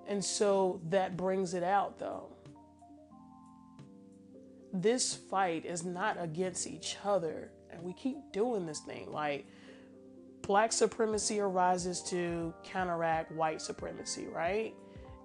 [0.08, 2.30] And so that brings it out though
[4.82, 7.52] this fight is not against each other.
[7.72, 9.12] And we keep doing this thing.
[9.12, 9.46] Like,
[10.48, 14.74] black supremacy arises to counteract white supremacy, right?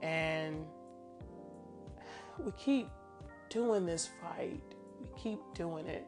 [0.03, 0.67] And
[2.45, 2.89] we keep
[3.49, 4.61] doing this fight.
[5.01, 6.05] We keep doing it.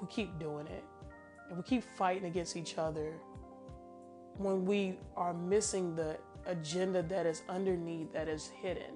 [0.00, 0.84] We keep doing it.
[1.48, 3.14] And we keep fighting against each other
[4.36, 8.94] when we are missing the agenda that is underneath, that is hidden.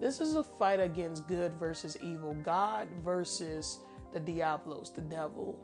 [0.00, 3.80] This is a fight against good versus evil, God versus
[4.12, 5.58] the Diablos, the devil.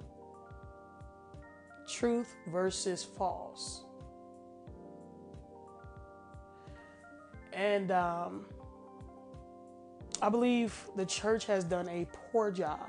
[1.89, 3.85] Truth versus false.
[7.53, 8.47] And um,
[10.21, 12.89] I believe the church has done a poor job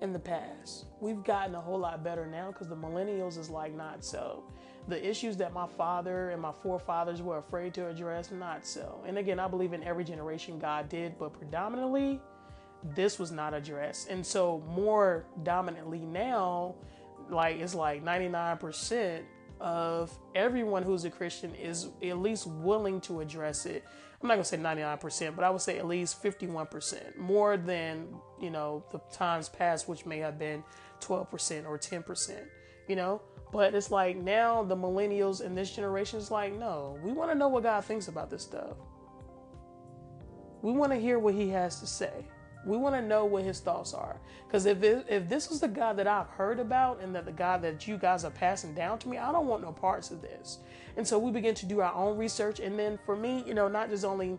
[0.00, 0.86] in the past.
[1.00, 4.44] We've gotten a whole lot better now because the millennials is like not so.
[4.88, 9.02] The issues that my father and my forefathers were afraid to address, not so.
[9.06, 12.20] And again, I believe in every generation God did, but predominantly
[12.92, 14.08] this was not addressed.
[14.08, 16.74] And so more dominantly now,
[17.30, 19.22] like it's like 99%
[19.60, 23.84] of everyone who's a Christian is at least willing to address it.
[24.20, 28.08] I'm not gonna say 99%, but I would say at least 51%, more than
[28.40, 30.64] you know the times past, which may have been
[31.00, 32.38] 12% or 10%.
[32.88, 37.12] You know, but it's like now the millennials in this generation is like, no, we
[37.12, 38.76] want to know what God thinks about this stuff.
[40.60, 42.26] We want to hear what He has to say.
[42.66, 44.20] We want to know what his thoughts are.
[44.46, 47.62] Because if if this is the God that I've heard about and that the God
[47.62, 50.58] that you guys are passing down to me, I don't want no parts of this.
[50.96, 52.60] And so we begin to do our own research.
[52.60, 54.38] And then for me, you know, not just only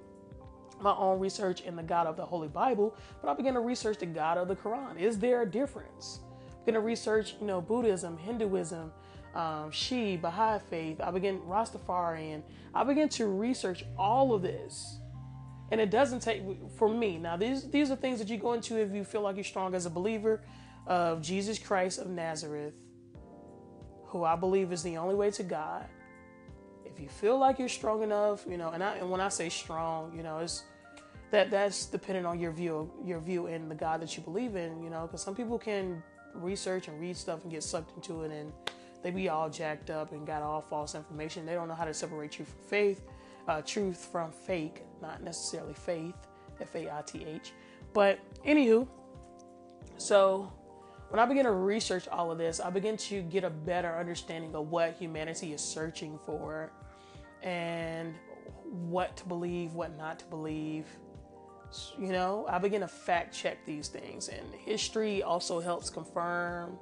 [0.81, 3.99] my own research in the God of the Holy Bible, but I begin to research
[3.99, 4.99] the God of the Quran.
[4.99, 6.19] Is there a difference?
[6.49, 8.91] I'm going to research, you know, Buddhism, Hinduism,
[9.35, 10.99] um, Shi, Baha'i faith.
[11.01, 12.41] I begin Rastafarian.
[12.73, 14.99] I begin to research all of this
[15.71, 16.43] and it doesn't take
[16.77, 17.17] for me.
[17.17, 19.73] Now these these are things that you go into if you feel like you're strong
[19.75, 20.41] as a believer
[20.87, 22.73] of Jesus Christ of Nazareth,
[24.05, 25.85] who I believe is the only way to God.
[26.85, 29.49] If you feel like you're strong enough, you know, and I and when I say
[29.49, 30.63] strong, you know, it's
[31.31, 34.81] that that's dependent on your view your view in the God that you believe in,
[34.83, 36.03] you know, because some people can
[36.35, 38.51] research and read stuff and get sucked into it and
[39.01, 41.45] they be all jacked up and got all false information.
[41.45, 43.01] They don't know how to separate truth from faith
[43.47, 46.15] uh, truth from fake, not necessarily faith,
[46.59, 47.53] F A I T H.
[47.93, 48.87] But anywho,
[49.97, 50.51] so
[51.09, 54.55] when I begin to research all of this, I begin to get a better understanding
[54.55, 56.71] of what humanity is searching for
[57.41, 58.15] and
[58.71, 60.87] what to believe, what not to believe.
[61.97, 66.77] You know, I begin to fact check these things, and history also helps confirm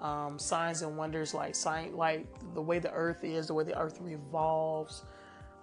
[0.00, 3.78] um, signs and wonders, like sign, like the way the Earth is, the way the
[3.78, 5.04] Earth revolves,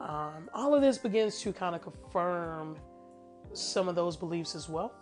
[0.02, 2.76] um, all of this begins to kind of confirm
[3.54, 4.94] some of those beliefs as well.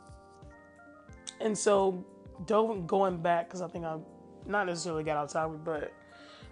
[1.40, 2.04] And so,
[2.46, 4.04] going back because I think I'm
[4.46, 5.94] not necessarily got out time, but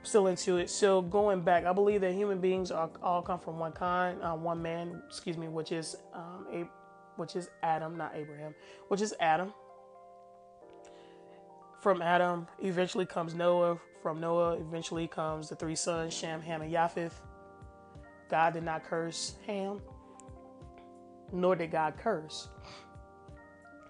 [0.03, 0.69] still into it.
[0.69, 4.33] So going back, I believe that human beings are all come from one kind, uh,
[4.33, 6.69] one man, excuse me, which is um,
[7.17, 8.55] which is Adam, not Abraham,
[8.87, 9.53] which is Adam.
[11.81, 13.77] From Adam, eventually comes Noah.
[14.01, 17.21] From Noah, eventually comes the three sons, Shem, Ham, and Japheth.
[18.29, 19.81] God did not curse Ham,
[21.31, 22.49] nor did God curse.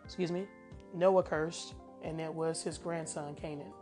[0.06, 0.46] Excuse me.
[0.94, 1.74] Noah cursed,
[2.04, 3.74] and it was his grandson Canaan.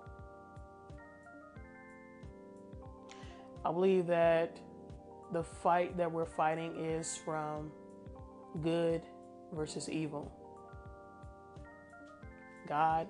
[3.63, 4.59] I believe that
[5.31, 7.71] the fight that we're fighting is from
[8.61, 9.01] good
[9.51, 10.31] versus evil.
[12.67, 13.07] God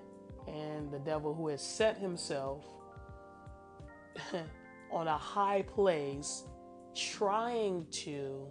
[0.48, 2.64] and the devil who has set himself
[4.92, 6.44] on a high place
[6.96, 8.48] trying to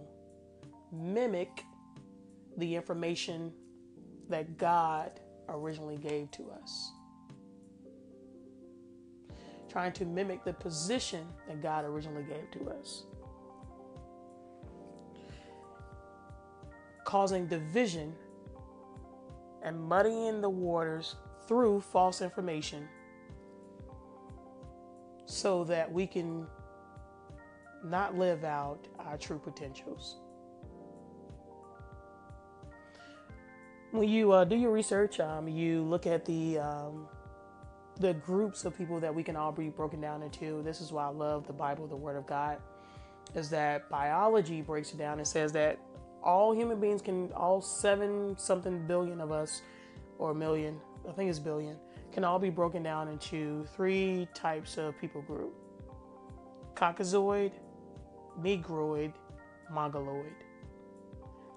[0.91, 1.63] mimic
[2.57, 3.51] the information
[4.29, 6.91] that God originally gave to us.
[9.69, 13.03] Trying to mimic the position that God originally gave to us.
[17.03, 18.13] Causing division
[19.63, 21.15] and muddying the waters
[21.47, 22.87] through false information
[25.25, 26.47] so that we can
[27.85, 30.17] not live out our true potentials.
[33.91, 37.07] When you uh, do your research, um, you look at the um,
[37.99, 40.61] the groups of people that we can all be broken down into.
[40.63, 42.57] This is why I love the Bible, the Word of God,
[43.35, 45.79] is that biology breaks it down and says that
[46.21, 49.61] all human beings can, all seven something billion of us,
[50.17, 51.77] or a million, I think it's billion,
[52.11, 55.53] can all be broken down into three types of people group
[56.75, 57.51] Caucasoid,
[58.41, 59.13] Negroid,
[59.71, 60.33] Mongoloid.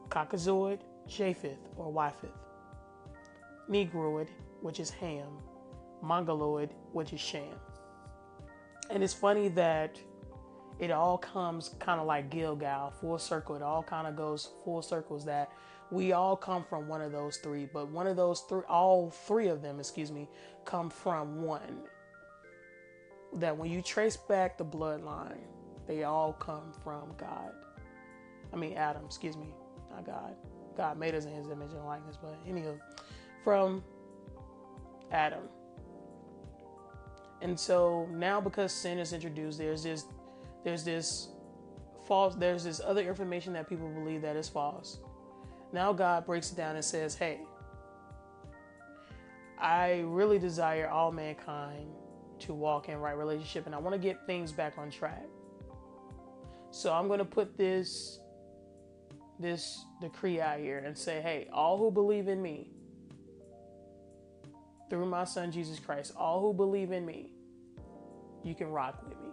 [0.08, 2.30] Caucasoid, Japheth or Japheth.
[3.68, 4.28] Negroid,
[4.62, 5.38] which is Ham.
[6.02, 7.42] Mongoloid, which is Shem.
[8.90, 10.00] And it's funny that
[10.78, 13.56] it all comes kind of like Gilgal, full circle.
[13.56, 15.50] It all kind of goes full circles that
[15.90, 19.48] we all come from one of those three, but one of those three, all three
[19.48, 20.28] of them, excuse me,
[20.64, 21.80] come from one.
[23.34, 25.38] That when you trace back the bloodline,
[25.88, 27.52] they all come from God.
[28.52, 29.48] I mean, Adam, excuse me,
[29.90, 30.36] not God.
[30.76, 32.78] God made us in his image and likeness, but anywho,
[33.42, 33.82] from
[35.10, 35.42] Adam.
[37.40, 40.04] And so now because sin is introduced, there's this
[40.64, 41.28] there's this
[42.06, 42.34] false.
[42.34, 44.98] There's this other information that people believe that is false.
[45.72, 47.40] Now God breaks it down and says, "Hey,
[49.58, 51.88] I really desire all mankind
[52.40, 55.24] to walk in right relationship, and I want to get things back on track.
[56.70, 58.20] So I'm going to put this
[59.40, 62.70] this decree out here and say, hey, all who believe in me
[64.90, 67.30] through my son Jesus Christ, all who believe in me,
[68.42, 69.28] you can rock with me.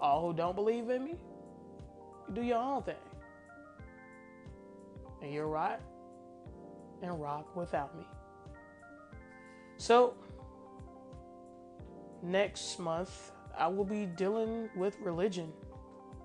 [0.00, 1.14] All who don't believe in me,
[2.28, 2.94] you do your own thing.
[5.22, 5.80] And you're right
[7.02, 8.04] and rock without me.
[9.76, 10.14] So,
[12.22, 15.52] next month, I will be dealing with religion.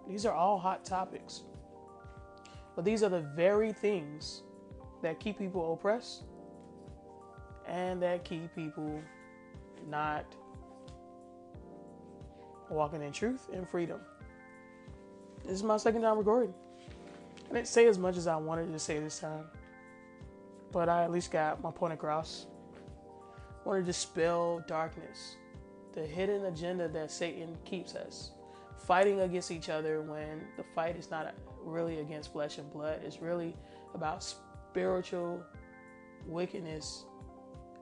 [0.08, 1.44] These are all hot topics.
[2.76, 4.44] But these are the very things
[5.02, 6.24] that keep people oppressed
[7.68, 9.02] and that keep people
[9.90, 10.26] not
[12.70, 14.00] walking in truth and freedom.
[15.44, 16.54] This is my second time recording.
[17.50, 19.46] I didn't say as much as I wanted to say this time,
[20.72, 22.48] but I at least got my point across.
[23.64, 25.38] I want to dispel darkness
[25.96, 28.32] the hidden agenda that Satan keeps us
[28.86, 31.34] fighting against each other when the fight is not
[31.64, 33.02] really against flesh and blood.
[33.04, 33.56] It's really
[33.94, 35.42] about spiritual
[36.28, 37.06] wickedness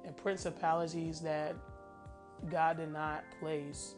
[0.05, 1.55] and principalities that
[2.49, 3.95] God did not place.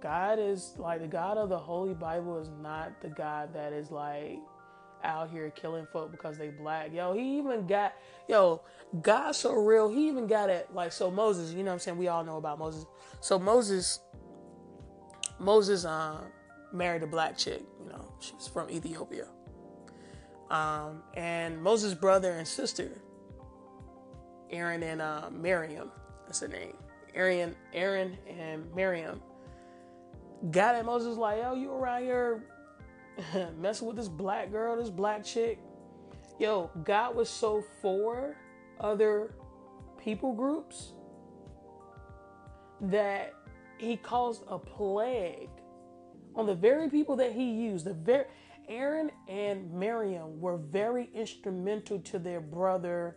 [0.00, 3.90] God is like the God of the Holy Bible is not the God that is
[3.90, 4.38] like
[5.04, 6.92] out here killing folk because they black.
[6.92, 7.94] Yo, he even got
[8.28, 8.62] yo,
[9.02, 11.98] God so real, he even got it like so Moses, you know what I'm saying?
[11.98, 12.86] We all know about Moses.
[13.20, 14.00] So Moses
[15.38, 16.24] Moses um
[16.72, 19.26] married a black chick, you know, she's from Ethiopia.
[20.50, 22.90] Um, and Moses' brother and sister,
[24.50, 25.90] Aaron and uh, Miriam,
[26.26, 26.76] that's the name.
[27.14, 29.20] Aaron, Aaron and Miriam
[30.50, 32.44] got at Moses like, yo, you around here
[33.58, 35.58] messing with this black girl, this black chick.
[36.38, 38.36] Yo, God was so for
[38.80, 39.34] other
[39.98, 40.92] people groups
[42.80, 43.34] that
[43.78, 45.48] he caused a plague
[46.34, 47.86] on the very people that he used.
[47.86, 48.26] The very
[48.68, 53.16] Aaron and Miriam were very instrumental to their brother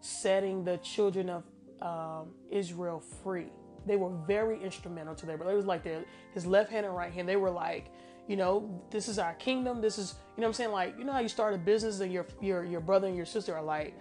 [0.00, 1.44] setting the children of
[1.80, 3.52] um, Israel free.
[3.86, 5.52] They were very instrumental to their brother.
[5.52, 7.28] It was like their, his left hand and right hand.
[7.28, 7.92] They were like
[8.28, 9.80] you know, this is our kingdom.
[9.80, 10.70] This is, you know I'm saying?
[10.70, 13.26] Like, you know how you start a business and your your your brother and your
[13.26, 13.94] sister are like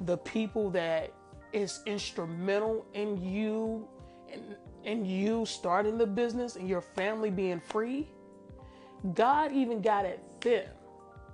[0.00, 1.12] the people that
[1.52, 3.86] is instrumental in you
[4.32, 8.08] and in you starting the business and your family being free.
[9.14, 10.68] God even got at them.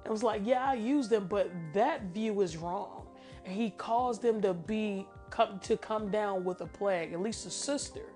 [0.05, 3.07] It was like, yeah, I use them, but that view is wrong.
[3.45, 7.45] And he caused them to be come to come down with a plague, at least
[7.47, 8.07] a sister.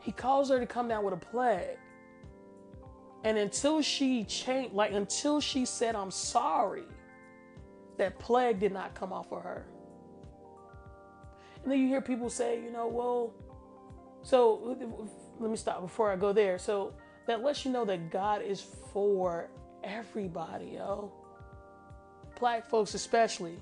[0.00, 1.78] He caused her to come down with a plague.
[3.26, 6.84] And until she changed, like until she said, I'm sorry,
[7.98, 9.66] that plague did not come off of her.
[11.64, 13.34] And then you hear people say, you know, well,
[14.22, 14.78] so
[15.40, 16.56] let me stop before I go there.
[16.56, 16.94] So
[17.26, 19.50] that lets you know that God is for
[19.82, 21.10] everybody, yo.
[22.38, 23.56] Black folks, especially.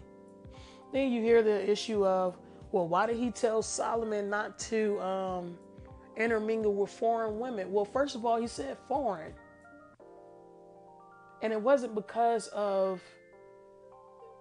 [0.92, 2.36] Then you hear the issue of,
[2.70, 5.56] well, why did he tell Solomon not to um,
[6.18, 7.72] intermingle with foreign women?
[7.72, 9.32] Well, first of all, he said foreign.
[11.42, 13.00] And it wasn't because of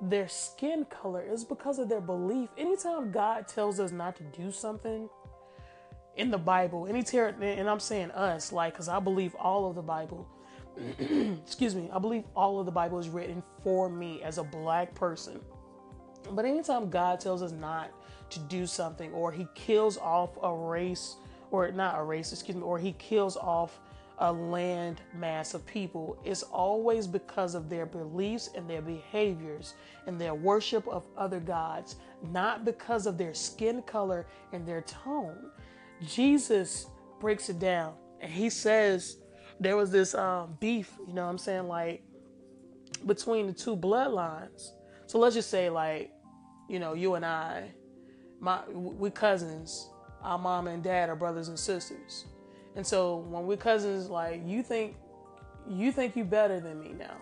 [0.02, 2.50] their skin color, it was because of their belief.
[2.58, 5.10] Anytime God tells us not to do something
[6.16, 9.82] in the Bible, anytime, and I'm saying us, like, because I believe all of the
[9.82, 10.28] Bible,
[11.00, 14.94] excuse me, I believe all of the Bible is written for me as a black
[14.94, 15.40] person.
[16.32, 17.92] But anytime God tells us not
[18.32, 21.16] to do something, or He kills off a race,
[21.52, 23.80] or not a race, excuse me, or He kills off
[24.20, 29.74] a land mass of people is always because of their beliefs and their behaviors
[30.08, 31.96] and their worship of other gods,
[32.32, 35.50] not because of their skin color and their tone.
[36.06, 36.88] Jesus
[37.20, 39.18] breaks it down and he says
[39.60, 42.04] there was this um, beef, you know what I'm saying, like
[43.06, 44.72] between the two bloodlines.
[45.08, 46.12] So let's just say, like,
[46.70, 47.72] you know, you and I,
[48.40, 49.90] my we cousins,
[50.22, 52.26] our mom and dad are brothers and sisters
[52.76, 54.96] and so when we're cousins, like you think
[55.70, 57.16] you think you better than me now.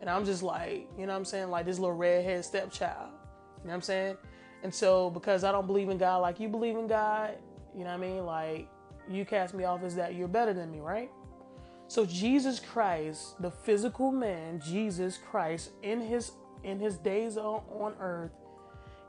[0.00, 1.50] And I'm just like, you know what I'm saying?
[1.50, 3.10] Like this little redhead stepchild.
[3.10, 4.16] You know what I'm saying?
[4.64, 7.36] And so because I don't believe in God like you believe in God,
[7.74, 8.26] you know what I mean?
[8.26, 8.68] Like
[9.08, 11.10] you cast me off as that you're better than me, right?
[11.88, 16.32] So Jesus Christ, the physical man, Jesus Christ, in his
[16.64, 18.30] in his days on, on earth,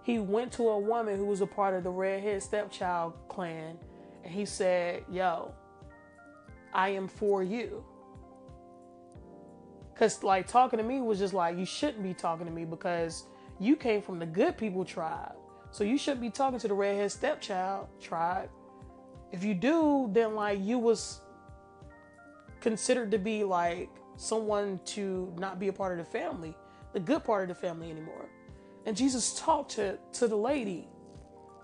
[0.04, 3.78] he went to a woman who was a part of the redhead stepchild clan
[4.24, 5.54] and he said, Yo,
[6.74, 7.84] I am for you.
[9.96, 13.26] Cause like talking to me was just like you shouldn't be talking to me because
[13.60, 15.36] you came from the good people tribe.
[15.72, 18.50] So you shouldn't be talking to the redhead stepchild tribe.
[19.32, 21.22] If you do, then like you was
[22.60, 26.56] considered to be like someone to not be a part of the family,
[26.94, 28.30] the good part of the family anymore.
[28.86, 30.88] And Jesus talked to, to the lady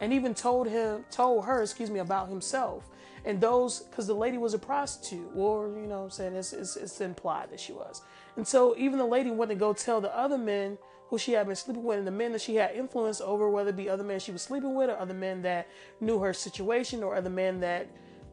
[0.02, 2.90] and even told him told her, excuse me, about himself.
[3.26, 6.76] And those because the lady was a prostitute, or you know I'm saying it's, it's
[6.78, 8.02] it's implied that she was.
[8.38, 10.78] And so even the lady went to go tell the other men
[11.10, 13.72] who she had been sleeping with and the men that she had influence over, whether
[13.72, 15.68] it be other men she was sleeping with or other men that
[16.00, 17.88] knew her situation or other men that,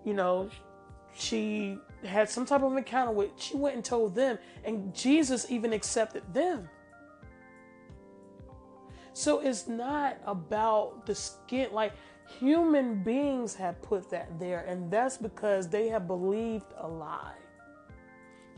[0.05, 0.51] you know,
[1.15, 5.73] she had some type of encounter with, she went and told them, and Jesus even
[5.73, 6.69] accepted them.
[9.17, 11.95] So it's not about the skin, like
[12.39, 17.33] human beings have put that there, and that's because they have believed a lie.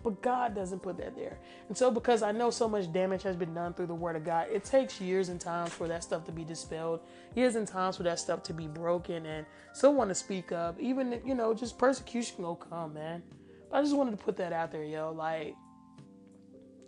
[0.03, 1.39] But God doesn't put that there.
[1.69, 4.25] And so, because I know so much damage has been done through the Word of
[4.25, 7.03] God, it takes years and times for that stuff to be dispelled,
[7.37, 10.77] years and times for that stuff to be broken, and someone to speak up.
[10.81, 13.23] Even, you know, just persecution will come, man.
[13.71, 15.13] But I just wanted to put that out there, yo.
[15.13, 15.55] Like,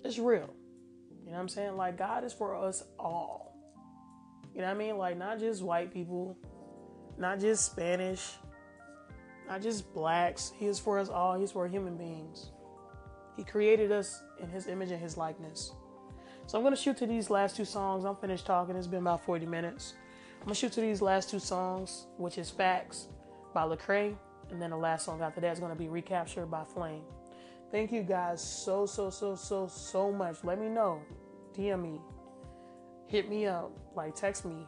[0.04, 0.52] it's real.
[1.24, 1.76] You know what I'm saying?
[1.76, 3.49] Like, God is for us all.
[4.54, 4.98] You know what I mean?
[4.98, 6.36] Like, not just white people,
[7.18, 8.36] not just Spanish,
[9.48, 10.52] not just blacks.
[10.56, 11.38] He is for us all.
[11.38, 12.50] He's for human beings.
[13.36, 15.72] He created us in His image and His likeness.
[16.46, 18.04] So I'm going to shoot to these last two songs.
[18.04, 18.76] I'm finished talking.
[18.76, 19.94] It's been about 40 minutes.
[20.40, 23.08] I'm going to shoot to these last two songs, which is Facts
[23.54, 24.16] by Lecrae.
[24.50, 27.02] And then the last song after that is going to be Recaptured by Flame.
[27.70, 30.42] Thank you guys so, so, so, so, so much.
[30.42, 31.00] Let me know.
[31.56, 32.00] DM me.
[33.10, 33.72] Hit me up.
[33.96, 34.66] Like, text me.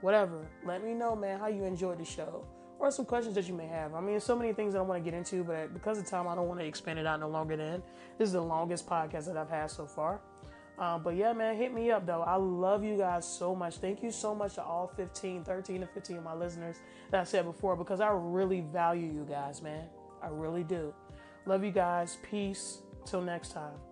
[0.00, 0.46] Whatever.
[0.64, 2.42] Let me know, man, how you enjoyed the show
[2.78, 3.94] or some questions that you may have.
[3.94, 6.06] I mean, there's so many things that I want to get into, but because of
[6.06, 7.82] time, I don't want to expand it out no longer than
[8.18, 10.20] this is the longest podcast that I've had so far.
[10.78, 12.22] Um, but yeah, man, hit me up though.
[12.22, 13.76] I love you guys so much.
[13.76, 16.76] Thank you so much to all 15, 13 to 15 of my listeners
[17.10, 19.84] that I said before because I really value you guys, man.
[20.22, 20.94] I really do.
[21.46, 22.18] Love you guys.
[22.22, 22.78] Peace.
[23.06, 23.85] Till next time.